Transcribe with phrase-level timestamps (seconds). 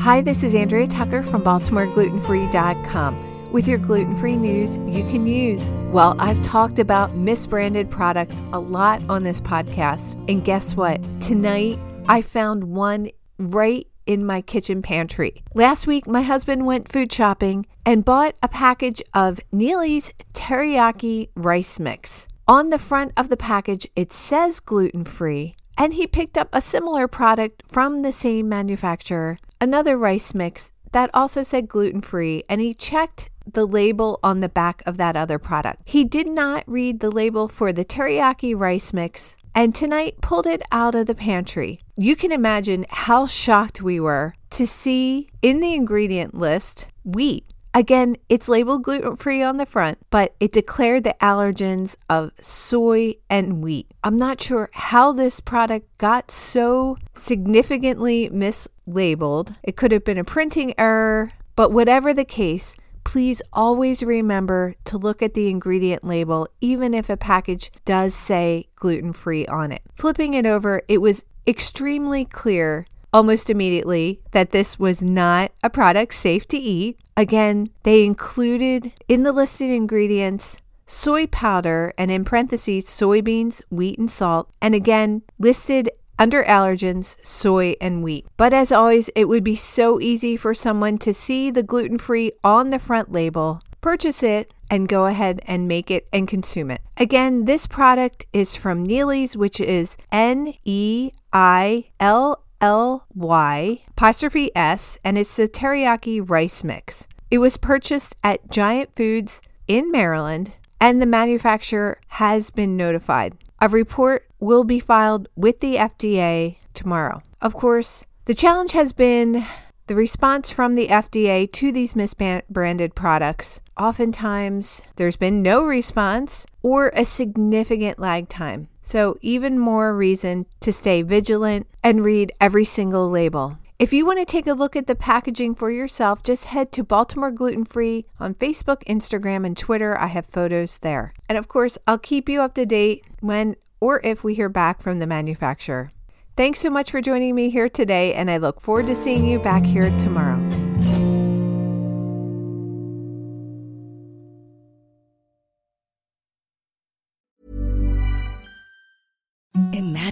[0.00, 5.70] Hi, this is Andrea Tucker from BaltimoreGlutenFree.com with your gluten free news you can use.
[5.90, 10.14] Well, I've talked about misbranded products a lot on this podcast.
[10.28, 11.00] And guess what?
[11.20, 15.42] Tonight, I found one right in my kitchen pantry.
[15.54, 21.78] Last week, my husband went food shopping and bought a package of Neilly's Teriyaki Rice
[21.78, 22.26] Mix.
[22.48, 26.60] On the front of the package, it says gluten free, and he picked up a
[26.60, 32.60] similar product from the same manufacturer, another rice mix that also said gluten free, and
[32.60, 35.82] he checked the label on the back of that other product.
[35.84, 40.62] He did not read the label for the teriyaki rice mix and tonight pulled it
[40.72, 41.78] out of the pantry.
[41.96, 47.44] You can imagine how shocked we were to see in the ingredient list wheat.
[47.74, 53.14] Again, it's labeled gluten free on the front, but it declared the allergens of soy
[53.30, 53.86] and wheat.
[54.04, 59.56] I'm not sure how this product got so significantly mislabeled.
[59.62, 64.98] It could have been a printing error, but whatever the case, please always remember to
[64.98, 69.80] look at the ingredient label, even if a package does say gluten free on it.
[69.94, 76.14] Flipping it over, it was extremely clear almost immediately that this was not a product
[76.14, 76.98] safe to eat.
[77.16, 84.10] Again, they included in the listed ingredients soy powder and in parentheses soybeans, wheat, and
[84.10, 88.26] salt, and again listed under allergens, soy and wheat.
[88.36, 92.32] But as always, it would be so easy for someone to see the gluten free
[92.44, 96.80] on the front label, purchase it, and go ahead and make it and consume it.
[96.96, 104.50] Again, this product is from Neilly's, which is N E I L L Y apostrophe
[104.54, 107.08] S, and it's the teriyaki rice mix.
[107.28, 113.34] It was purchased at Giant Foods in Maryland, and the manufacturer has been notified.
[113.60, 117.22] A report will be filed with the FDA tomorrow.
[117.40, 119.44] Of course, the challenge has been
[119.86, 123.60] the response from the FDA to these misbranded products.
[123.76, 128.68] Oftentimes, there's been no response or a significant lag time.
[128.82, 133.58] So, even more reason to stay vigilant and read every single label.
[133.78, 136.84] If you want to take a look at the packaging for yourself, just head to
[136.84, 139.98] Baltimore Gluten Free on Facebook, Instagram, and Twitter.
[139.98, 141.14] I have photos there.
[141.28, 144.80] And of course, I'll keep you up to date when or if we hear back
[144.80, 145.90] from the manufacturer.
[146.34, 149.38] Thanks so much for joining me here today, and I look forward to seeing you
[149.38, 150.61] back here tomorrow.